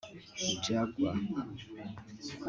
[0.65, 1.11] Jaguar